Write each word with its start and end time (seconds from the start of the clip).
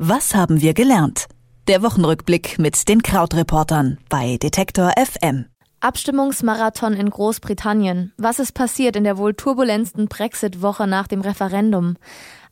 Was 0.00 0.32
haben 0.32 0.60
wir 0.60 0.74
gelernt? 0.74 1.26
Der 1.66 1.82
Wochenrückblick 1.82 2.60
mit 2.60 2.88
den 2.88 3.02
Krautreportern 3.02 3.98
bei 4.08 4.36
Detektor 4.36 4.92
FM. 4.96 5.46
Abstimmungsmarathon 5.80 6.92
in 6.94 7.10
Großbritannien. 7.10 8.12
Was 8.16 8.38
ist 8.38 8.52
passiert 8.52 8.94
in 8.94 9.02
der 9.02 9.18
wohl 9.18 9.34
turbulentsten 9.34 10.06
Brexit-Woche 10.06 10.86
nach 10.86 11.08
dem 11.08 11.20
Referendum? 11.20 11.96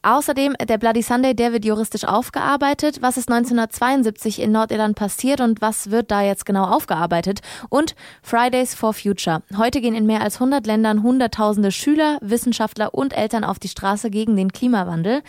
Außerdem 0.06 0.54
der 0.69 0.79
Bloody 0.79 1.03
Sunday, 1.03 1.35
der 1.35 1.53
wird 1.53 1.64
juristisch 1.64 2.04
aufgearbeitet. 2.04 2.99
Was 3.03 3.17
ist 3.17 3.28
1972 3.28 4.40
in 4.40 4.53
Nordirland 4.53 4.94
passiert 4.94 5.40
und 5.40 5.60
was 5.60 5.90
wird 5.90 6.13
da 6.13 6.22
jetzt 6.22 6.46
genau 6.46 6.63
aufgearbeitet? 6.63 7.40
Und 7.71 7.96
Fridays 8.22 8.77
for 8.77 8.95
Future. 8.95 9.42
Heute 9.56 9.81
gehen 9.81 9.96
in 9.96 10.06
mehr 10.06 10.21
als 10.21 10.37
100 10.37 10.64
Ländern 10.64 11.03
Hunderttausende 11.03 11.72
Schüler, 11.72 12.19
Wissenschaftler 12.21 12.95
und 12.95 13.17
Eltern 13.17 13.42
auf 13.42 13.58
die 13.58 13.67
Straße 13.67 14.08
gegen 14.10 14.37
den 14.37 14.53
Klimawandel. 14.53 15.22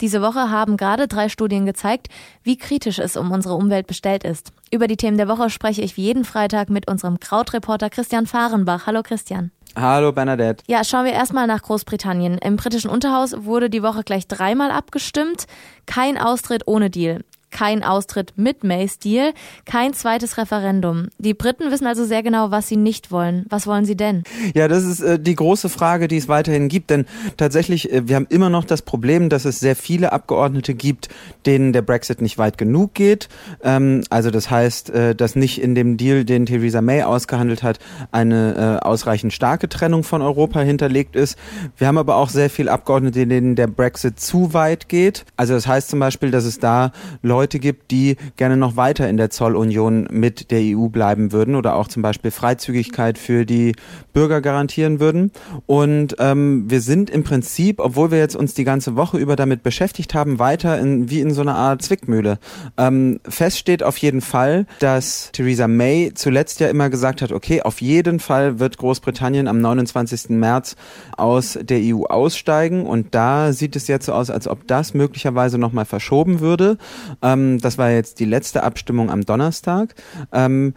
Diese 0.00 0.20
Woche 0.20 0.50
haben 0.50 0.76
gerade 0.76 1.06
drei 1.06 1.28
Studien 1.28 1.64
gezeigt, 1.64 2.08
wie 2.42 2.58
kritisch 2.58 2.98
es 2.98 3.16
um 3.16 3.30
unsere 3.30 3.54
Umwelt 3.54 3.86
bestellt 3.86 4.24
ist. 4.24 4.50
Über 4.72 4.88
die 4.88 4.96
Themen 4.96 5.16
der 5.16 5.28
Woche 5.28 5.48
spreche 5.48 5.82
ich 5.82 5.96
wie 5.96 6.02
jeden 6.02 6.24
Freitag 6.24 6.70
mit 6.70 6.90
unserem 6.90 7.20
Krautreporter 7.20 7.88
Christian 7.88 8.26
Fahrenbach. 8.26 8.88
Hallo 8.88 9.04
Christian. 9.04 9.52
Hallo 9.76 10.12
Bernadette. 10.12 10.62
Ja, 10.66 10.84
schauen 10.84 11.04
wir 11.04 11.12
erstmal 11.12 11.46
nach 11.46 11.62
Großbritannien. 11.62 12.38
Im 12.38 12.56
britischen 12.56 12.90
Unterhaus 12.90 13.34
wurde 13.44 13.70
die 13.70 13.82
Woche 13.82 14.04
gleich 14.04 14.28
dreimal 14.28 14.70
abgestimmt. 14.70 15.46
Kein 15.86 16.16
Austritt 16.16 16.62
ohne 16.66 16.90
Deal 16.90 17.24
kein 17.54 17.82
Austritt 17.82 18.34
mit 18.36 18.64
Mays 18.64 18.98
Deal, 18.98 19.32
kein 19.64 19.94
zweites 19.94 20.36
Referendum. 20.36 21.08
Die 21.18 21.32
Briten 21.32 21.70
wissen 21.70 21.86
also 21.86 22.04
sehr 22.04 22.22
genau, 22.22 22.50
was 22.50 22.68
sie 22.68 22.76
nicht 22.76 23.10
wollen. 23.10 23.46
Was 23.48 23.66
wollen 23.66 23.86
sie 23.86 23.96
denn? 23.96 24.24
Ja, 24.54 24.68
das 24.68 24.84
ist 24.84 25.00
äh, 25.00 25.18
die 25.18 25.36
große 25.36 25.68
Frage, 25.70 26.08
die 26.08 26.16
es 26.16 26.28
weiterhin 26.28 26.68
gibt. 26.68 26.90
Denn 26.90 27.06
tatsächlich, 27.36 27.90
äh, 27.92 28.06
wir 28.08 28.16
haben 28.16 28.26
immer 28.28 28.50
noch 28.50 28.64
das 28.64 28.82
Problem, 28.82 29.28
dass 29.28 29.44
es 29.44 29.60
sehr 29.60 29.76
viele 29.76 30.12
Abgeordnete 30.12 30.74
gibt, 30.74 31.08
denen 31.46 31.72
der 31.72 31.82
Brexit 31.82 32.20
nicht 32.20 32.38
weit 32.38 32.58
genug 32.58 32.94
geht. 32.94 33.28
Ähm, 33.62 34.02
also 34.10 34.30
das 34.30 34.50
heißt, 34.50 34.90
äh, 34.90 35.14
dass 35.14 35.36
nicht 35.36 35.62
in 35.62 35.74
dem 35.74 35.96
Deal, 35.96 36.24
den 36.24 36.46
Theresa 36.46 36.82
May 36.82 37.02
ausgehandelt 37.02 37.62
hat, 37.62 37.78
eine 38.10 38.80
äh, 38.82 38.84
ausreichend 38.84 39.32
starke 39.32 39.68
Trennung 39.68 40.02
von 40.02 40.22
Europa 40.22 40.60
hinterlegt 40.60 41.14
ist. 41.14 41.38
Wir 41.76 41.86
haben 41.86 41.98
aber 41.98 42.16
auch 42.16 42.30
sehr 42.30 42.50
viele 42.50 42.72
Abgeordnete, 42.72 43.26
denen 43.26 43.54
der 43.54 43.68
Brexit 43.68 44.18
zu 44.18 44.52
weit 44.54 44.88
geht. 44.88 45.24
Also 45.36 45.54
das 45.54 45.68
heißt 45.68 45.88
zum 45.88 46.00
Beispiel, 46.00 46.32
dass 46.32 46.44
es 46.44 46.58
da 46.58 46.90
Leute 47.22 47.43
Leute 47.44 47.58
gibt, 47.58 47.90
die 47.90 48.16
gerne 48.36 48.56
noch 48.56 48.78
weiter 48.78 49.06
in 49.06 49.18
der 49.18 49.28
Zollunion 49.28 50.08
mit 50.10 50.50
der 50.50 50.60
EU 50.62 50.88
bleiben 50.88 51.30
würden 51.30 51.56
oder 51.56 51.76
auch 51.76 51.88
zum 51.88 52.00
Beispiel 52.00 52.30
Freizügigkeit 52.30 53.18
für 53.18 53.44
die 53.44 53.76
Bürger 54.14 54.40
garantieren 54.40 54.98
würden. 54.98 55.30
Und 55.66 56.16
ähm, 56.20 56.64
wir 56.70 56.80
sind 56.80 57.10
im 57.10 57.22
Prinzip, 57.22 57.80
obwohl 57.80 58.10
wir 58.10 58.16
jetzt 58.16 58.34
uns 58.34 58.54
die 58.54 58.64
ganze 58.64 58.96
Woche 58.96 59.18
über 59.18 59.36
damit 59.36 59.62
beschäftigt 59.62 60.14
haben, 60.14 60.38
weiter 60.38 60.78
in, 60.78 61.10
wie 61.10 61.20
in 61.20 61.34
so 61.34 61.42
einer 61.42 61.54
Art 61.54 61.82
Zwickmühle. 61.82 62.38
Ähm, 62.78 63.20
fest 63.28 63.58
steht 63.58 63.82
auf 63.82 63.98
jeden 63.98 64.22
Fall, 64.22 64.64
dass 64.78 65.30
Theresa 65.32 65.68
May 65.68 66.12
zuletzt 66.14 66.60
ja 66.60 66.68
immer 66.68 66.88
gesagt 66.88 67.20
hat, 67.20 67.30
okay, 67.30 67.60
auf 67.60 67.82
jeden 67.82 68.20
Fall 68.20 68.58
wird 68.58 68.78
Großbritannien 68.78 69.48
am 69.48 69.60
29. 69.60 70.30
März 70.30 70.76
aus 71.18 71.58
der 71.60 71.80
EU 71.82 72.04
aussteigen. 72.04 72.86
Und 72.86 73.14
da 73.14 73.52
sieht 73.52 73.76
es 73.76 73.86
jetzt 73.86 74.06
so 74.06 74.14
aus, 74.14 74.30
als 74.30 74.48
ob 74.48 74.66
das 74.66 74.94
möglicherweise 74.94 75.58
nochmal 75.58 75.84
verschoben 75.84 76.40
würde. 76.40 76.78
Ähm, 77.24 77.58
das 77.58 77.78
war 77.78 77.90
jetzt 77.90 78.20
die 78.20 78.26
letzte 78.26 78.62
Abstimmung 78.62 79.10
am 79.10 79.22
Donnerstag. 79.22 79.94
Ähm, 80.30 80.74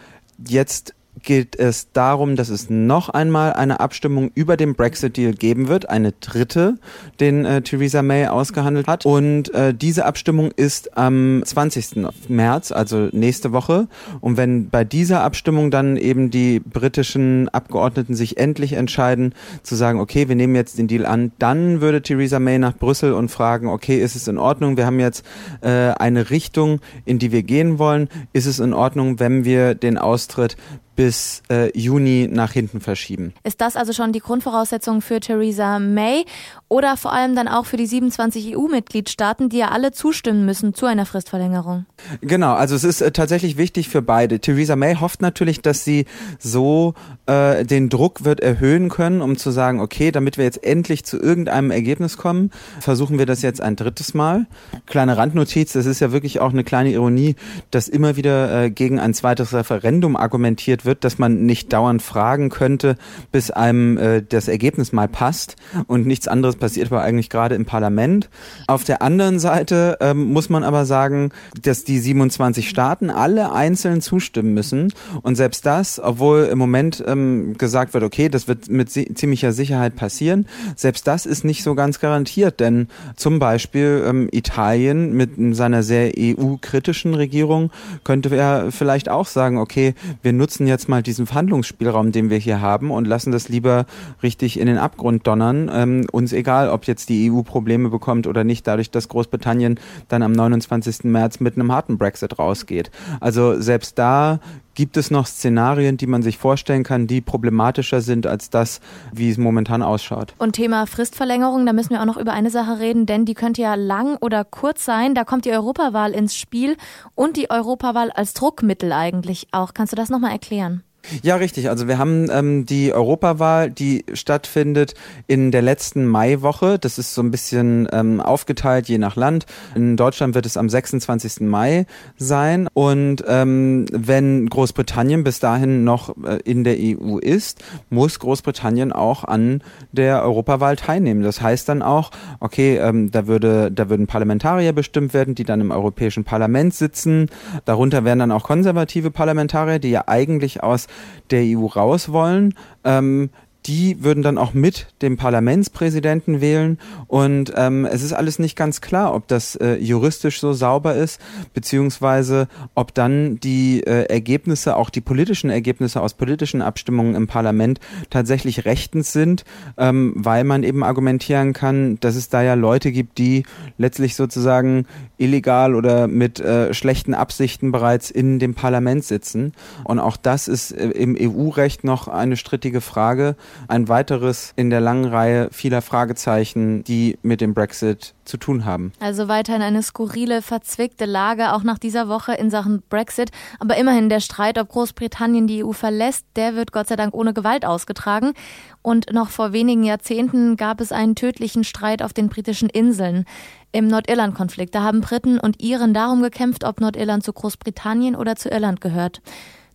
jetzt 0.47 0.95
geht 1.27 1.59
es 1.59 1.91
darum, 1.91 2.37
dass 2.37 2.47
es 2.47 2.69
noch 2.69 3.09
einmal 3.09 3.51
eine 3.51 3.81
Abstimmung 3.81 4.31
über 4.33 4.55
den 4.55 4.75
Brexit-Deal 4.75 5.33
geben 5.33 5.67
wird, 5.67 5.89
eine 5.89 6.13
dritte, 6.13 6.77
den 7.19 7.43
äh, 7.43 7.61
Theresa 7.61 8.01
May 8.01 8.27
ausgehandelt 8.27 8.87
hat. 8.87 9.05
Und 9.05 9.53
äh, 9.53 9.73
diese 9.73 10.05
Abstimmung 10.05 10.51
ist 10.55 10.97
am 10.97 11.41
20. 11.43 12.07
März, 12.29 12.71
also 12.71 13.09
nächste 13.11 13.51
Woche. 13.51 13.89
Und 14.21 14.37
wenn 14.37 14.69
bei 14.69 14.85
dieser 14.85 15.21
Abstimmung 15.21 15.69
dann 15.69 15.97
eben 15.97 16.31
die 16.31 16.61
britischen 16.61 17.49
Abgeordneten 17.49 18.15
sich 18.15 18.37
endlich 18.37 18.73
entscheiden, 18.73 19.35
zu 19.63 19.75
sagen, 19.75 19.99
okay, 19.99 20.29
wir 20.29 20.35
nehmen 20.37 20.55
jetzt 20.55 20.77
den 20.77 20.87
Deal 20.87 21.05
an, 21.05 21.33
dann 21.39 21.81
würde 21.81 22.01
Theresa 22.01 22.39
May 22.39 22.57
nach 22.57 22.77
Brüssel 22.77 23.11
und 23.11 23.29
fragen, 23.29 23.67
okay, 23.67 24.01
ist 24.01 24.15
es 24.15 24.29
in 24.29 24.37
Ordnung? 24.37 24.77
Wir 24.77 24.85
haben 24.85 25.01
jetzt 25.01 25.25
äh, 25.59 25.89
eine 25.89 26.29
Richtung, 26.29 26.79
in 27.03 27.19
die 27.19 27.33
wir 27.33 27.43
gehen 27.43 27.79
wollen. 27.79 28.07
Ist 28.31 28.45
es 28.45 28.59
in 28.59 28.73
Ordnung, 28.73 29.19
wenn 29.19 29.43
wir 29.43 29.75
den 29.75 29.97
Austritt 29.97 30.55
bis 30.97 31.43
äh, 31.49 31.71
Juni 31.77 32.27
nach 32.29 32.51
hinten 32.51 32.81
verschieben. 32.81 33.33
Ist 33.43 33.61
das 33.61 33.77
also 33.77 33.93
schon 33.93 34.11
die 34.11 34.19
Grundvoraussetzung 34.19 35.01
für 35.01 35.19
Theresa 35.19 35.77
May 35.77 36.25
oder 36.69 36.97
vor 36.97 37.13
allem 37.13 37.35
dann 37.35 37.47
auch 37.47 37.67
für 37.67 37.77
die 37.77 37.85
27 37.85 38.57
EU-Mitgliedstaaten, 38.57 39.47
die 39.47 39.59
ja 39.59 39.69
alle 39.69 39.91
zustimmen 39.91 40.45
müssen 40.45 40.73
zu 40.73 40.87
einer 40.87 41.05
Fristverlängerung? 41.05 41.85
Genau, 42.21 42.53
also 42.53 42.75
es 42.75 42.83
ist 42.83 43.01
äh, 43.01 43.11
tatsächlich 43.11 43.57
wichtig 43.57 43.89
für 43.89 44.01
beide. 44.01 44.39
Theresa 44.39 44.75
May 44.75 44.95
hofft 44.95 45.21
natürlich, 45.21 45.61
dass 45.61 45.83
sie 45.83 46.05
so 46.39 46.95
äh, 47.27 47.63
den 47.63 47.89
Druck 47.89 48.25
wird 48.25 48.39
erhöhen 48.39 48.89
können, 48.89 49.21
um 49.21 49.37
zu 49.37 49.51
sagen, 49.51 49.79
okay, 49.79 50.11
damit 50.11 50.37
wir 50.37 50.45
jetzt 50.45 50.63
endlich 50.63 51.05
zu 51.05 51.21
irgendeinem 51.21 51.69
Ergebnis 51.69 52.17
kommen, 52.17 52.49
versuchen 52.79 53.19
wir 53.19 53.27
das 53.27 53.43
jetzt 53.43 53.61
ein 53.61 53.75
drittes 53.75 54.15
Mal. 54.15 54.47
Kleine 54.87 55.15
Randnotiz, 55.15 55.73
das 55.73 55.85
ist 55.85 55.99
ja 55.99 56.11
wirklich 56.11 56.39
auch 56.39 56.51
eine 56.51 56.63
kleine 56.63 56.89
Ironie, 56.89 57.35
dass 57.69 57.87
immer 57.87 58.15
wieder 58.15 58.63
äh, 58.63 58.71
gegen 58.71 58.99
ein 58.99 59.13
zweites 59.13 59.53
Referendum 59.53 60.15
argumentiert 60.15 60.85
wird, 60.85 60.86
dass 60.95 61.17
man 61.17 61.45
nicht 61.45 61.73
dauernd 61.73 62.01
fragen 62.01 62.49
könnte, 62.49 62.95
bis 63.31 63.51
einem 63.51 63.97
äh, 63.97 64.23
das 64.27 64.47
Ergebnis 64.47 64.91
mal 64.91 65.07
passt 65.07 65.55
und 65.87 66.05
nichts 66.05 66.27
anderes 66.27 66.55
passiert 66.55 66.91
aber 66.91 67.01
eigentlich 67.01 67.29
gerade 67.29 67.55
im 67.55 67.65
Parlament. 67.65 68.29
Auf 68.67 68.83
der 68.83 69.01
anderen 69.01 69.39
Seite 69.39 69.97
ähm, 70.01 70.31
muss 70.33 70.49
man 70.49 70.63
aber 70.63 70.85
sagen, 70.85 71.31
dass 71.61 71.83
die 71.83 71.99
27 71.99 72.69
Staaten 72.69 73.09
alle 73.09 73.51
einzeln 73.51 74.01
zustimmen 74.01 74.53
müssen 74.53 74.93
und 75.21 75.35
selbst 75.35 75.65
das, 75.65 75.99
obwohl 75.99 76.45
im 76.51 76.57
Moment 76.57 77.03
ähm, 77.07 77.55
gesagt 77.57 77.93
wird, 77.93 78.03
okay, 78.03 78.29
das 78.29 78.47
wird 78.47 78.69
mit 78.69 78.91
ziemlicher 78.91 79.51
Sicherheit 79.51 79.95
passieren, 79.95 80.47
selbst 80.75 81.07
das 81.07 81.25
ist 81.25 81.43
nicht 81.43 81.63
so 81.63 81.75
ganz 81.75 81.99
garantiert, 81.99 82.59
denn 82.59 82.87
zum 83.15 83.39
Beispiel 83.39 84.03
ähm, 84.05 84.29
Italien 84.31 85.13
mit 85.13 85.31
seiner 85.55 85.83
sehr 85.83 86.11
EU-kritischen 86.17 87.13
Regierung 87.13 87.71
könnte 88.03 88.35
ja 88.35 88.71
vielleicht 88.71 89.09
auch 89.09 89.27
sagen, 89.27 89.57
okay, 89.57 89.93
wir 90.21 90.33
nutzen 90.33 90.67
jetzt 90.67 90.76
jetzt 90.77 90.87
mal 90.87 91.01
diesen 91.01 91.25
Verhandlungsspielraum, 91.25 92.11
den 92.11 92.29
wir 92.29 92.37
hier 92.37 92.61
haben 92.61 92.91
und 92.91 93.05
lassen 93.05 93.31
das 93.31 93.49
lieber 93.49 93.87
richtig 94.21 94.59
in 94.59 94.67
den 94.67 94.77
Abgrund 94.77 95.25
donnern. 95.25 95.71
Ähm, 95.73 96.05
uns 96.11 96.33
egal, 96.33 96.69
ob 96.69 96.85
jetzt 96.85 97.09
die 97.09 97.31
EU 97.31 97.41
Probleme 97.41 97.89
bekommt 97.89 98.27
oder 98.27 98.43
nicht, 98.43 98.67
dadurch, 98.67 98.91
dass 98.91 99.09
Großbritannien 99.09 99.79
dann 100.07 100.21
am 100.21 100.33
29. 100.33 101.05
März 101.05 101.39
mit 101.39 101.55
einem 101.55 101.71
harten 101.71 101.97
Brexit 101.97 102.37
rausgeht. 102.37 102.91
Also 103.19 103.59
selbst 103.59 103.97
da 103.97 104.39
Gibt 104.77 104.95
es 104.95 105.09
noch 105.09 105.25
Szenarien, 105.25 105.97
die 105.97 106.05
man 106.05 106.21
sich 106.21 106.37
vorstellen 106.37 106.83
kann, 106.83 107.07
die 107.07 107.19
problematischer 107.19 107.99
sind 107.99 108.27
als 108.27 108.51
das, 108.51 108.79
wie 109.11 109.31
es 109.31 109.39
momentan 109.39 109.81
ausschaut? 109.81 110.35
Und 110.37 110.53
Thema 110.53 110.85
Fristverlängerung, 110.85 111.65
da 111.65 111.73
müssen 111.73 111.89
wir 111.89 112.01
auch 112.01 112.05
noch 112.05 112.17
über 112.17 112.31
eine 112.33 112.51
Sache 112.51 112.77
reden, 112.77 113.07
denn 113.07 113.25
die 113.25 113.33
könnte 113.33 113.63
ja 113.63 113.73
lang 113.73 114.17
oder 114.17 114.45
kurz 114.45 114.85
sein. 114.85 115.15
Da 115.15 115.23
kommt 115.23 115.45
die 115.45 115.51
Europawahl 115.51 116.11
ins 116.11 116.35
Spiel 116.35 116.77
und 117.15 117.37
die 117.37 117.49
Europawahl 117.49 118.11
als 118.11 118.35
Druckmittel 118.35 118.91
eigentlich 118.91 119.47
auch. 119.51 119.73
Kannst 119.73 119.93
du 119.93 119.95
das 119.95 120.09
nochmal 120.09 120.33
erklären? 120.33 120.83
Ja, 121.21 121.35
richtig. 121.35 121.69
Also 121.69 121.87
wir 121.87 121.97
haben 121.97 122.27
ähm, 122.31 122.65
die 122.65 122.93
Europawahl, 122.93 123.71
die 123.71 124.05
stattfindet 124.13 124.93
in 125.27 125.51
der 125.51 125.61
letzten 125.61 126.05
Maiwoche. 126.05 126.79
Das 126.79 126.97
ist 126.97 127.13
so 127.13 127.21
ein 127.21 127.31
bisschen 127.31 127.87
ähm, 127.91 128.21
aufgeteilt 128.21 128.87
je 128.87 128.97
nach 128.97 129.15
Land. 129.15 129.45
In 129.75 129.97
Deutschland 129.97 130.35
wird 130.35 130.45
es 130.45 130.57
am 130.57 130.69
26. 130.69 131.41
Mai 131.41 131.85
sein. 132.17 132.67
Und 132.73 133.23
ähm, 133.27 133.85
wenn 133.91 134.47
Großbritannien 134.49 135.23
bis 135.23 135.39
dahin 135.39 135.83
noch 135.83 136.15
äh, 136.23 136.39
in 136.43 136.63
der 136.63 136.75
EU 136.77 137.17
ist, 137.17 137.63
muss 137.89 138.19
Großbritannien 138.19 138.91
auch 138.91 139.23
an 139.23 139.61
der 139.91 140.23
Europawahl 140.23 140.75
teilnehmen. 140.75 141.23
Das 141.23 141.41
heißt 141.41 141.69
dann 141.69 141.81
auch, 141.81 142.11
okay, 142.39 142.77
ähm, 142.77 143.11
da 143.11 143.27
würde 143.27 143.71
da 143.71 143.89
würden 143.89 144.07
Parlamentarier 144.07 144.73
bestimmt 144.73 145.13
werden, 145.13 145.35
die 145.35 145.43
dann 145.43 145.61
im 145.61 145.71
Europäischen 145.71 146.23
Parlament 146.23 146.73
sitzen. 146.73 147.29
Darunter 147.65 148.03
werden 148.03 148.19
dann 148.19 148.31
auch 148.31 148.43
konservative 148.43 149.11
Parlamentarier, 149.11 149.79
die 149.79 149.89
ja 149.89 150.03
eigentlich 150.07 150.63
aus 150.63 150.87
der 151.31 151.43
EU 151.43 151.65
raus 151.65 152.11
wollen, 152.11 152.53
ähm, 152.83 153.29
die 153.67 154.01
würden 154.03 154.23
dann 154.23 154.37
auch 154.37 154.53
mit 154.53 154.87
dem 155.01 155.17
Parlamentspräsidenten 155.17 156.39
wählen. 156.39 156.79
Und 157.07 157.53
ähm, 157.55 157.85
es 157.85 158.01
ist 158.01 158.13
alles 158.13 158.39
nicht 158.39 158.55
ganz 158.55 158.79
klar, 158.81 159.13
ob 159.13 159.27
das 159.27 159.55
äh, 159.55 159.75
juristisch 159.75 160.39
so 160.39 160.53
sauber 160.53 160.95
ist, 160.95 161.19
beziehungsweise 161.53 162.47
ob 162.75 162.93
dann 162.93 163.39
die 163.39 163.83
äh, 163.83 164.05
Ergebnisse, 164.05 164.77
auch 164.77 164.89
die 164.89 165.01
politischen 165.01 165.49
Ergebnisse 165.49 166.01
aus 166.01 166.13
politischen 166.13 166.61
Abstimmungen 166.61 167.15
im 167.15 167.27
Parlament 167.27 167.79
tatsächlich 168.09 168.65
rechtens 168.65 169.11
sind, 169.11 169.43
ähm, 169.77 170.13
weil 170.15 170.45
man 170.45 170.63
eben 170.63 170.83
argumentieren 170.83 171.53
kann, 171.53 171.99
dass 171.99 172.15
es 172.15 172.29
da 172.29 172.41
ja 172.41 172.53
Leute 172.53 172.91
gibt, 172.91 173.17
die 173.17 173.43
letztlich 173.77 174.15
sozusagen 174.15 174.85
illegal 175.17 175.75
oder 175.75 176.07
mit 176.07 176.39
äh, 176.39 176.73
schlechten 176.73 177.13
Absichten 177.13 177.71
bereits 177.71 178.11
in 178.11 178.39
dem 178.39 178.53
Parlament 178.53 179.03
sitzen. 179.03 179.53
Und 179.83 179.99
auch 179.99 180.15
das 180.15 180.47
ist 180.47 180.71
äh, 180.71 180.89
im 180.89 181.17
EU-Recht 181.19 181.83
noch 181.83 182.07
eine 182.07 182.37
strittige 182.37 182.81
Frage. 182.81 183.35
Ein 183.67 183.87
weiteres 183.87 184.53
in 184.55 184.69
der 184.69 184.81
langen 184.81 185.05
Reihe 185.05 185.49
vieler 185.51 185.81
Fragezeichen, 185.81 186.83
die 186.83 187.17
mit 187.21 187.41
dem 187.41 187.53
Brexit 187.53 188.13
zu 188.25 188.37
tun 188.37 188.65
haben. 188.65 188.91
Also 188.99 189.27
weiterhin 189.27 189.61
eine 189.61 189.81
skurrile, 189.83 190.41
verzwickte 190.41 191.05
Lage, 191.05 191.53
auch 191.53 191.63
nach 191.63 191.77
dieser 191.77 192.09
Woche 192.09 192.33
in 192.33 192.49
Sachen 192.49 192.83
Brexit. 192.89 193.31
Aber 193.59 193.77
immerhin 193.77 194.09
der 194.09 194.19
Streit, 194.19 194.57
ob 194.57 194.69
Großbritannien 194.69 195.47
die 195.47 195.63
EU 195.63 195.71
verlässt, 195.71 196.25
der 196.35 196.55
wird 196.55 196.71
Gott 196.71 196.87
sei 196.87 196.95
Dank 196.95 197.13
ohne 197.13 197.33
Gewalt 197.33 197.65
ausgetragen. 197.65 198.33
Und 198.81 199.11
noch 199.11 199.29
vor 199.29 199.53
wenigen 199.53 199.83
Jahrzehnten 199.83 200.57
gab 200.57 200.81
es 200.81 200.91
einen 200.91 201.15
tödlichen 201.15 201.63
Streit 201.63 202.01
auf 202.01 202.13
den 202.13 202.29
britischen 202.29 202.69
Inseln. 202.69 203.25
Im 203.71 203.87
Nordirland-Konflikt, 203.87 204.73
da 204.75 204.83
haben 204.83 205.01
Briten 205.01 205.39
und 205.39 205.61
Iren 205.61 205.93
darum 205.93 206.21
gekämpft, 206.21 206.63
ob 206.63 206.79
Nordirland 206.79 207.23
zu 207.23 207.33
Großbritannien 207.33 208.15
oder 208.15 208.35
zu 208.35 208.49
Irland 208.49 208.81
gehört. 208.81 209.21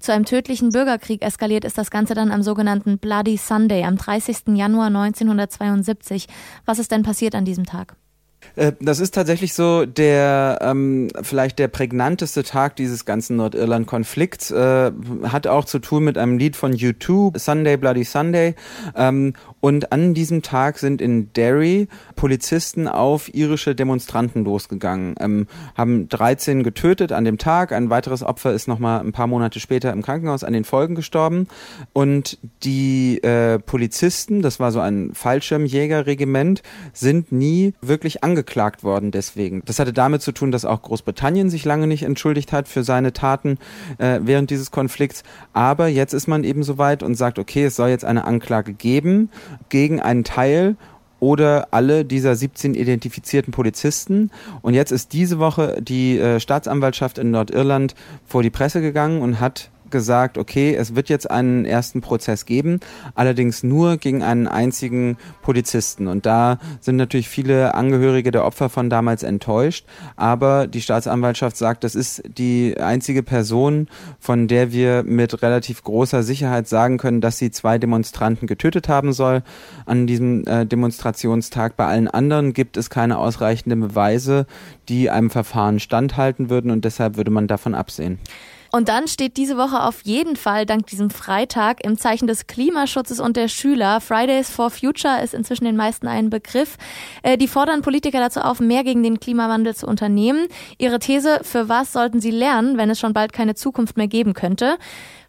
Zu 0.02 0.12
einem 0.12 0.24
tödlichen 0.24 0.70
Bürgerkrieg 0.70 1.22
eskaliert 1.22 1.64
ist 1.64 1.78
das 1.78 1.92
Ganze 1.92 2.14
dann 2.14 2.32
am 2.32 2.42
sogenannten 2.42 2.98
Bloody 2.98 3.36
Sunday 3.36 3.84
am 3.84 3.96
30. 3.96 4.48
Januar 4.48 4.88
1972. 4.88 6.26
Was 6.66 6.80
ist 6.80 6.90
denn 6.90 7.04
passiert 7.04 7.36
an 7.36 7.44
diesem 7.44 7.66
Tag? 7.66 7.94
Äh, 8.56 8.72
das 8.80 9.00
ist 9.00 9.14
tatsächlich 9.14 9.54
so 9.54 9.86
der 9.86 10.58
ähm, 10.60 11.08
vielleicht 11.22 11.58
der 11.58 11.68
prägnanteste 11.68 12.42
Tag 12.42 12.76
dieses 12.76 13.04
ganzen 13.04 13.36
Nordirland-Konflikts. 13.36 14.50
Äh, 14.50 14.92
hat 15.24 15.46
auch 15.46 15.64
zu 15.64 15.78
tun 15.78 16.04
mit 16.04 16.18
einem 16.18 16.38
Lied 16.38 16.56
von 16.56 16.72
U2, 16.74 17.38
Sunday 17.38 17.76
Bloody 17.76 18.04
Sunday. 18.04 18.54
Ähm, 18.96 19.34
und 19.60 19.92
an 19.92 20.12
diesem 20.12 20.42
Tag 20.42 20.78
sind 20.78 21.00
in 21.00 21.32
Derry 21.34 21.88
Polizisten 22.16 22.88
auf 22.88 23.32
irische 23.32 23.74
Demonstranten 23.74 24.44
losgegangen, 24.44 25.14
ähm, 25.20 25.46
haben 25.76 26.08
13 26.08 26.62
getötet 26.62 27.12
an 27.12 27.24
dem 27.24 27.38
Tag. 27.38 27.72
Ein 27.72 27.88
weiteres 27.88 28.22
Opfer 28.22 28.52
ist 28.52 28.66
nochmal 28.66 29.00
ein 29.00 29.12
paar 29.12 29.28
Monate 29.28 29.60
später 29.60 29.92
im 29.92 30.02
Krankenhaus 30.02 30.42
an 30.42 30.52
den 30.52 30.64
Folgen 30.64 30.94
gestorben. 30.94 31.46
Und 31.92 32.38
die 32.64 33.22
äh, 33.22 33.58
Polizisten, 33.60 34.42
das 34.42 34.58
war 34.58 34.72
so 34.72 34.80
ein 34.80 35.12
Fallschirmjägerregiment, 35.14 36.62
sind 36.92 37.30
nie 37.30 37.74
wirklich 37.80 38.24
angeklagt 38.32 38.82
worden 38.82 39.10
deswegen. 39.10 39.62
Das 39.66 39.78
hatte 39.78 39.92
damit 39.92 40.22
zu 40.22 40.32
tun, 40.32 40.50
dass 40.52 40.64
auch 40.64 40.80
Großbritannien 40.80 41.50
sich 41.50 41.66
lange 41.66 41.86
nicht 41.86 42.02
entschuldigt 42.02 42.50
hat 42.52 42.66
für 42.66 42.82
seine 42.82 43.12
Taten 43.12 43.58
äh, 43.98 44.20
während 44.22 44.50
dieses 44.50 44.70
Konflikts. 44.70 45.22
Aber 45.52 45.88
jetzt 45.88 46.14
ist 46.14 46.28
man 46.28 46.42
eben 46.44 46.62
soweit 46.62 47.02
und 47.02 47.14
sagt, 47.14 47.38
okay, 47.38 47.64
es 47.64 47.76
soll 47.76 47.90
jetzt 47.90 48.06
eine 48.06 48.24
Anklage 48.24 48.72
geben 48.72 49.28
gegen 49.68 50.00
einen 50.00 50.24
Teil 50.24 50.76
oder 51.20 51.68
alle 51.72 52.04
dieser 52.06 52.34
17 52.34 52.74
identifizierten 52.74 53.52
Polizisten. 53.52 54.30
Und 54.62 54.72
jetzt 54.72 54.92
ist 54.92 55.12
diese 55.12 55.38
Woche 55.38 55.76
die 55.82 56.18
äh, 56.18 56.40
Staatsanwaltschaft 56.40 57.18
in 57.18 57.30
Nordirland 57.30 57.94
vor 58.26 58.42
die 58.42 58.50
Presse 58.50 58.80
gegangen 58.80 59.20
und 59.20 59.40
hat 59.40 59.70
gesagt, 59.92 60.38
okay, 60.38 60.74
es 60.74 60.96
wird 60.96 61.08
jetzt 61.08 61.30
einen 61.30 61.64
ersten 61.64 62.00
Prozess 62.00 62.46
geben, 62.46 62.80
allerdings 63.14 63.62
nur 63.62 63.96
gegen 63.98 64.24
einen 64.24 64.48
einzigen 64.48 65.16
Polizisten. 65.42 66.08
Und 66.08 66.26
da 66.26 66.58
sind 66.80 66.96
natürlich 66.96 67.28
viele 67.28 67.74
Angehörige 67.74 68.32
der 68.32 68.44
Opfer 68.44 68.68
von 68.68 68.90
damals 68.90 69.22
enttäuscht. 69.22 69.86
Aber 70.16 70.66
die 70.66 70.80
Staatsanwaltschaft 70.80 71.56
sagt, 71.56 71.84
das 71.84 71.94
ist 71.94 72.22
die 72.26 72.76
einzige 72.78 73.22
Person, 73.22 73.86
von 74.18 74.48
der 74.48 74.72
wir 74.72 75.04
mit 75.04 75.42
relativ 75.42 75.84
großer 75.84 76.22
Sicherheit 76.22 76.66
sagen 76.66 76.98
können, 76.98 77.20
dass 77.20 77.38
sie 77.38 77.52
zwei 77.52 77.78
Demonstranten 77.78 78.46
getötet 78.48 78.88
haben 78.88 79.12
soll 79.12 79.42
an 79.86 80.06
diesem 80.06 80.44
äh, 80.46 80.66
Demonstrationstag. 80.66 81.76
Bei 81.76 81.86
allen 81.86 82.08
anderen 82.08 82.52
gibt 82.52 82.76
es 82.76 82.90
keine 82.90 83.18
ausreichenden 83.18 83.80
Beweise, 83.80 84.46
die 84.88 85.10
einem 85.10 85.30
Verfahren 85.30 85.78
standhalten 85.80 86.50
würden 86.50 86.70
und 86.70 86.84
deshalb 86.84 87.16
würde 87.16 87.30
man 87.30 87.46
davon 87.46 87.74
absehen. 87.74 88.18
Und 88.74 88.88
dann 88.88 89.06
steht 89.06 89.36
diese 89.36 89.58
Woche 89.58 89.82
auf 89.82 90.00
jeden 90.04 90.34
Fall 90.34 90.64
dank 90.64 90.86
diesem 90.86 91.10
Freitag 91.10 91.84
im 91.84 91.98
Zeichen 91.98 92.26
des 92.26 92.46
Klimaschutzes 92.46 93.20
und 93.20 93.36
der 93.36 93.48
Schüler. 93.48 94.00
Fridays 94.00 94.48
for 94.48 94.70
Future 94.70 95.22
ist 95.22 95.34
inzwischen 95.34 95.66
den 95.66 95.76
meisten 95.76 96.08
ein 96.08 96.30
Begriff. 96.30 96.78
Äh, 97.22 97.36
die 97.36 97.48
fordern 97.48 97.82
Politiker 97.82 98.18
dazu 98.18 98.40
auf, 98.40 98.60
mehr 98.60 98.82
gegen 98.82 99.02
den 99.02 99.20
Klimawandel 99.20 99.76
zu 99.76 99.86
unternehmen. 99.86 100.46
Ihre 100.78 101.00
These, 101.00 101.40
für 101.42 101.68
was 101.68 101.92
sollten 101.92 102.22
sie 102.22 102.30
lernen, 102.30 102.78
wenn 102.78 102.88
es 102.88 102.98
schon 102.98 103.12
bald 103.12 103.34
keine 103.34 103.54
Zukunft 103.54 103.98
mehr 103.98 104.08
geben 104.08 104.32
könnte? 104.32 104.78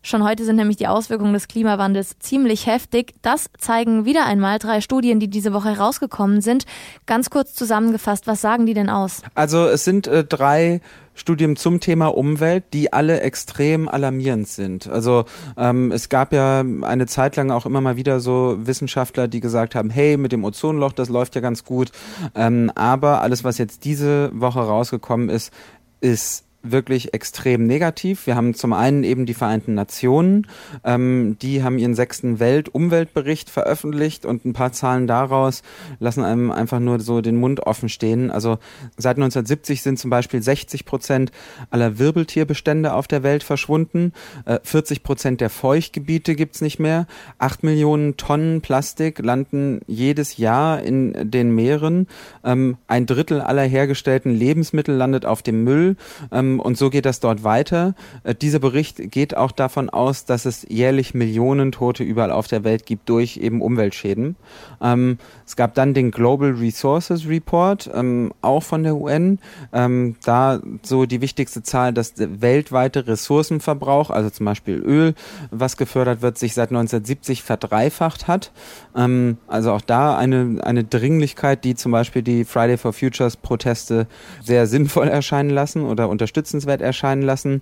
Schon 0.05 0.21
heute 0.25 0.43
sind 0.43 0.57
nämlich 0.57 0.75
die 0.75 0.87
Auswirkungen 0.87 1.31
des 1.31 1.47
Klimawandels 1.47 2.19
ziemlich 2.19 2.67
heftig. 2.67 3.13
Das 3.21 3.49
zeigen 3.57 4.03
wieder 4.03 4.25
einmal 4.25 4.59
drei 4.59 4.81
Studien, 4.81 5.21
die 5.21 5.29
diese 5.29 5.53
Woche 5.53 5.69
herausgekommen 5.69 6.41
sind. 6.41 6.65
Ganz 7.05 7.29
kurz 7.29 7.53
zusammengefasst, 7.53 8.27
was 8.27 8.41
sagen 8.41 8.65
die 8.65 8.73
denn 8.73 8.89
aus? 8.89 9.21
Also 9.33 9.65
es 9.65 9.85
sind 9.85 10.07
äh, 10.07 10.25
drei 10.25 10.81
Studien 11.13 11.55
zum 11.55 11.79
Thema 11.79 12.07
Umwelt, 12.07 12.65
die 12.73 12.91
alle 12.91 13.21
extrem 13.21 13.87
alarmierend 13.87 14.49
sind. 14.49 14.87
Also 14.87 15.23
ähm, 15.55 15.93
es 15.93 16.09
gab 16.09 16.33
ja 16.33 16.65
eine 16.81 17.05
Zeit 17.05 17.37
lang 17.37 17.49
auch 17.49 17.65
immer 17.65 17.79
mal 17.79 17.95
wieder 17.95 18.19
so 18.19 18.57
Wissenschaftler, 18.59 19.29
die 19.29 19.39
gesagt 19.39 19.73
haben, 19.73 19.89
hey, 19.89 20.17
mit 20.17 20.33
dem 20.33 20.43
Ozonloch, 20.43 20.91
das 20.91 21.07
läuft 21.07 21.35
ja 21.35 21.41
ganz 21.41 21.63
gut. 21.63 21.93
Ähm, 22.35 22.71
aber 22.75 23.21
alles, 23.21 23.45
was 23.45 23.57
jetzt 23.57 23.85
diese 23.85 24.31
Woche 24.33 24.59
rausgekommen 24.59 25.29
ist, 25.29 25.53
ist 26.01 26.43
wirklich 26.63 27.13
extrem 27.13 27.67
negativ. 27.67 28.25
Wir 28.25 28.35
haben 28.35 28.53
zum 28.53 28.73
einen 28.73 29.03
eben 29.03 29.25
die 29.25 29.33
Vereinten 29.33 29.73
Nationen, 29.73 30.47
ähm, 30.83 31.37
die 31.41 31.61
haben 31.61 31.77
ihren 31.77 31.93
sechsten 31.93 32.39
Weltumweltbericht 32.39 33.49
veröffentlicht 33.49 34.25
und 34.25 34.45
ein 34.45 34.53
paar 34.53 34.71
Zahlen 34.71 35.05
daraus 35.05 35.61
lassen 35.99 36.23
einem 36.23 36.51
einfach 36.51 36.79
nur 36.79 37.01
so 37.01 37.21
den 37.21 37.35
Mund 37.35 37.59
offen 37.61 37.89
stehen. 37.89 38.31
Also 38.31 38.59
seit 38.97 39.17
1970 39.17 39.81
sind 39.81 39.99
zum 39.99 40.09
Beispiel 40.09 40.41
60 40.41 40.85
Prozent 40.85 41.31
aller 41.69 41.99
Wirbeltierbestände 41.99 42.93
auf 42.93 43.07
der 43.07 43.23
Welt 43.23 43.43
verschwunden, 43.43 44.13
äh, 44.45 44.59
40 44.63 45.03
Prozent 45.03 45.41
der 45.41 45.49
Feuchtgebiete 45.49 46.35
gibt's 46.35 46.61
nicht 46.61 46.79
mehr, 46.79 47.07
acht 47.39 47.63
Millionen 47.63 48.15
Tonnen 48.15 48.61
Plastik 48.61 49.19
landen 49.19 49.81
jedes 49.87 50.37
Jahr 50.37 50.81
in 50.81 51.29
den 51.29 51.53
Meeren, 51.53 52.07
ähm, 52.45 52.77
ein 52.87 53.05
Drittel 53.05 53.41
aller 53.41 53.63
hergestellten 53.63 54.31
Lebensmittel 54.31 54.95
landet 54.95 55.25
auf 55.25 55.41
dem 55.41 55.65
Müll. 55.65 55.97
Ähm, 56.31 56.52
ähm, 56.53 56.59
und 56.59 56.77
so 56.77 56.89
geht 56.89 57.05
das 57.05 57.19
dort 57.19 57.43
weiter. 57.43 57.95
Äh, 58.23 58.35
dieser 58.35 58.59
Bericht 58.59 59.11
geht 59.11 59.35
auch 59.35 59.51
davon 59.51 59.89
aus, 59.89 60.25
dass 60.25 60.45
es 60.45 60.65
jährlich 60.69 61.13
Millionen 61.13 61.71
Tote 61.71 62.03
überall 62.03 62.31
auf 62.31 62.47
der 62.47 62.63
Welt 62.63 62.85
gibt 62.85 63.09
durch 63.09 63.37
eben 63.37 63.61
Umweltschäden. 63.61 64.35
Ähm, 64.81 65.17
es 65.45 65.55
gab 65.55 65.73
dann 65.75 65.93
den 65.93 66.11
Global 66.11 66.51
Resources 66.51 67.27
Report, 67.27 67.89
ähm, 67.93 68.33
auch 68.41 68.63
von 68.63 68.83
der 68.83 68.95
UN. 68.95 69.39
Ähm, 69.71 70.15
da 70.23 70.59
so 70.83 71.05
die 71.05 71.21
wichtigste 71.21 71.63
Zahl, 71.63 71.93
dass 71.93 72.13
der 72.13 72.41
weltweite 72.41 73.07
Ressourcenverbrauch, 73.07 74.09
also 74.09 74.29
zum 74.29 74.45
Beispiel 74.45 74.75
Öl, 74.75 75.13
was 75.51 75.77
gefördert 75.77 76.21
wird, 76.21 76.37
sich 76.37 76.53
seit 76.53 76.69
1970 76.69 77.43
verdreifacht 77.43 78.27
hat. 78.27 78.51
Ähm, 78.95 79.37
also 79.47 79.71
auch 79.71 79.81
da 79.81 80.17
eine, 80.17 80.59
eine 80.63 80.83
Dringlichkeit, 80.83 81.63
die 81.63 81.75
zum 81.75 81.91
Beispiel 81.91 82.21
die 82.21 82.45
Friday 82.45 82.77
for 82.77 82.93
Futures 82.93 83.37
Proteste 83.37 84.07
sehr 84.41 84.67
sinnvoll 84.67 85.07
erscheinen 85.23 85.49
lassen 85.49 85.83
oder 85.83 86.09
unterstützen 86.09 86.42
unterstützenswert 86.43 86.81
erscheinen 86.81 87.21
lassen. 87.21 87.61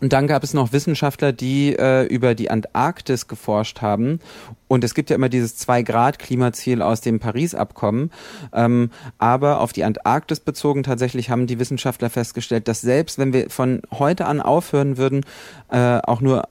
Und 0.00 0.12
dann 0.12 0.26
gab 0.26 0.44
es 0.44 0.54
noch 0.54 0.72
Wissenschaftler, 0.72 1.32
die 1.32 1.76
äh, 1.76 2.04
über 2.04 2.34
die 2.34 2.50
Antarktis 2.50 3.28
geforscht 3.28 3.82
haben. 3.82 4.20
Und 4.68 4.84
es 4.84 4.94
gibt 4.94 5.10
ja 5.10 5.16
immer 5.16 5.28
dieses 5.28 5.56
Zwei-Grad-Klimaziel 5.56 6.80
aus 6.80 7.00
dem 7.00 7.18
Paris-Abkommen. 7.18 8.12
Ähm, 8.52 8.90
aber 9.18 9.60
auf 9.60 9.72
die 9.72 9.84
Antarktis 9.84 10.40
bezogen 10.40 10.84
tatsächlich 10.84 11.28
haben 11.30 11.46
die 11.46 11.58
Wissenschaftler 11.58 12.08
festgestellt, 12.08 12.68
dass 12.68 12.80
selbst 12.80 13.18
wenn 13.18 13.32
wir 13.32 13.50
von 13.50 13.82
heute 13.90 14.26
an 14.26 14.40
aufhören 14.40 14.96
würden, 14.96 15.24
äh, 15.70 15.98
auch 15.98 16.20
nur 16.20 16.44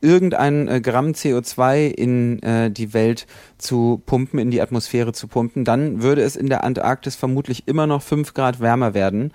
irgendein 0.00 0.68
äh, 0.68 0.80
Gramm 0.80 1.12
CO2 1.12 1.86
in 1.86 2.42
äh, 2.42 2.70
die 2.70 2.92
Welt 2.94 3.26
zu 3.58 4.02
pumpen, 4.04 4.38
in 4.38 4.50
die 4.50 4.60
Atmosphäre 4.60 5.12
zu 5.12 5.28
pumpen, 5.28 5.64
dann 5.64 6.02
würde 6.02 6.22
es 6.22 6.36
in 6.36 6.48
der 6.48 6.64
Antarktis 6.64 7.16
vermutlich 7.16 7.66
immer 7.66 7.86
noch 7.86 8.02
fünf 8.02 8.34
Grad 8.34 8.60
wärmer 8.60 8.94
werden. 8.94 9.32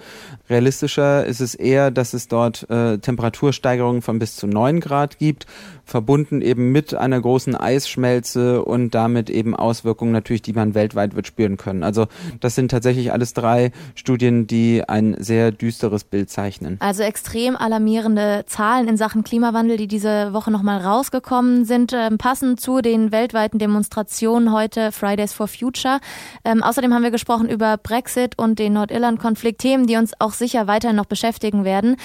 Realistischer 0.50 1.26
ist 1.26 1.40
es 1.40 1.56
eher, 1.56 1.92
dass 1.92 2.14
es 2.14 2.28
dort 2.28 2.70
äh, 2.70 3.00
Temperatursteigerungen 3.00 4.02
von 4.02 4.20
bis 4.20 4.36
zu 4.36 4.48
neun 4.48 4.80
Grad 4.80 5.18
gibt, 5.18 5.48
verbunden 5.86 6.42
eben 6.42 6.72
mit 6.72 6.94
einer 6.94 7.20
großen 7.20 7.56
Eisschmelze 7.56 8.64
und 8.64 8.96
damit 8.96 9.30
eben 9.30 9.56
Auswirkungen 9.56 10.12
natürlich, 10.12 10.42
die 10.42 10.54
man 10.54 10.76
weltweit 10.76 11.16
wird 11.16 11.28
spüren 11.28 11.58
können. 11.58 11.84
Also 11.84 12.08
das 12.40 12.56
sind 12.56 12.72
tatsächlich 12.72 13.12
alles 13.12 13.34
drei 13.34 13.72
Studien, 13.96 14.48
die 14.48 14.84
ein 14.88 15.16
sehr 15.20 15.52
düsteres 15.52 16.04
Bild 16.04 16.30
zeichnen. 16.30 16.78
Also 16.80 17.04
extrem 17.04 17.56
alarmierende 17.56 18.44
Zahlen 18.48 18.88
in 18.88 18.98
Sachen 18.98 19.24
Klimawandel, 19.24 19.78
die 19.78 19.88
diese 19.88 20.34
Woche 20.34 20.52
nochmal 20.52 20.82
rausgekommen 20.82 21.66
sind, 21.66 21.94
äh, 21.94 22.10
passend 22.18 22.60
zu 22.60 22.82
den 22.82 23.12
weltweiten 23.12 23.60
Demonstrationen 23.60 24.52
heute 24.52 24.92
Fridays 24.92 25.34
for 25.34 25.48
Future. 25.48 26.00
Ähm, 26.44 26.64
außerdem 26.64 26.94
haben 26.94 27.04
wir 27.04 27.12
gesprochen 27.12 27.50
über 27.50 27.78
Brexit 27.78 28.38
und 28.38 28.60
den 28.60 28.74
Nordirland-Konflikt, 28.74 29.62
Themen, 29.62 29.88
die 29.88 29.98
uns 29.98 30.14
auch 30.20 30.34
sicher 30.34 30.68
weiterhin 30.68 30.96
noch 30.96 31.06
beschäftigen 31.06 31.64
werden. 31.66 31.98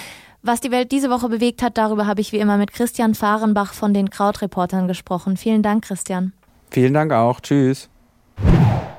Was 0.48 0.60
die 0.60 0.70
Welt 0.70 0.92
diese 0.92 1.10
Woche 1.10 1.28
bewegt 1.28 1.60
hat, 1.60 1.76
darüber 1.76 2.06
habe 2.06 2.20
ich 2.20 2.30
wie 2.30 2.38
immer 2.38 2.56
mit 2.56 2.72
Christian 2.72 3.16
Fahrenbach 3.16 3.72
von 3.72 3.92
den 3.92 4.10
Krautreportern 4.10 4.86
gesprochen. 4.86 5.36
Vielen 5.36 5.60
Dank, 5.60 5.82
Christian. 5.82 6.34
Vielen 6.70 6.94
Dank 6.94 7.10
auch. 7.10 7.40
Tschüss. 7.40 7.88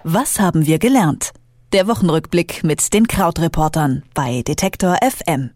Was 0.04 0.42
haben 0.42 0.66
wir 0.66 0.77
gelernt? 0.77 1.32
Der 1.72 1.88
Wochenrückblick 1.88 2.66
mit 2.66 2.94
den 2.94 3.08
Krautreportern 3.08 4.04
bei 4.13 4.42
Detektor 4.42 4.98
FM. 5.01 5.51